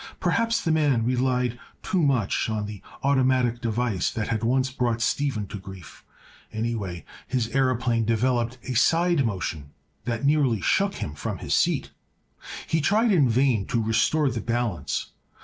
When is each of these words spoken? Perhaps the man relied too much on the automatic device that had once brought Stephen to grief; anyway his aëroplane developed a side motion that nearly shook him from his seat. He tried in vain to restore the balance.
Perhaps 0.19 0.63
the 0.63 0.71
man 0.71 1.05
relied 1.05 1.59
too 1.83 2.01
much 2.01 2.49
on 2.49 2.65
the 2.65 2.81
automatic 3.03 3.61
device 3.61 4.09
that 4.09 4.29
had 4.29 4.41
once 4.43 4.71
brought 4.71 4.99
Stephen 4.99 5.45
to 5.45 5.59
grief; 5.59 6.03
anyway 6.51 7.05
his 7.27 7.49
aëroplane 7.49 8.03
developed 8.03 8.57
a 8.63 8.73
side 8.73 9.23
motion 9.23 9.73
that 10.05 10.25
nearly 10.25 10.59
shook 10.59 10.95
him 10.95 11.13
from 11.13 11.37
his 11.37 11.53
seat. 11.53 11.91
He 12.65 12.81
tried 12.81 13.11
in 13.11 13.29
vain 13.29 13.67
to 13.67 13.79
restore 13.79 14.31
the 14.31 14.41
balance. 14.41 15.11